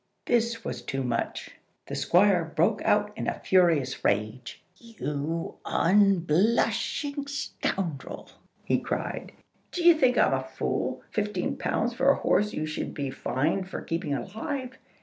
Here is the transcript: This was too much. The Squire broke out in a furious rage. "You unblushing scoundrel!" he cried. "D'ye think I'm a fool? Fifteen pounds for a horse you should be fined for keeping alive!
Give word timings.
This 0.25 0.65
was 0.65 0.81
too 0.81 1.03
much. 1.03 1.51
The 1.85 1.93
Squire 1.93 2.43
broke 2.43 2.81
out 2.83 3.15
in 3.15 3.27
a 3.27 3.37
furious 3.39 4.03
rage. 4.03 4.63
"You 4.79 5.57
unblushing 5.63 7.27
scoundrel!" 7.27 8.29
he 8.65 8.79
cried. 8.79 9.31
"D'ye 9.71 9.93
think 9.93 10.17
I'm 10.17 10.33
a 10.33 10.41
fool? 10.43 11.03
Fifteen 11.11 11.55
pounds 11.55 11.93
for 11.93 12.09
a 12.09 12.15
horse 12.17 12.51
you 12.51 12.65
should 12.65 12.95
be 12.95 13.11
fined 13.11 13.69
for 13.69 13.83
keeping 13.83 14.15
alive! 14.15 14.79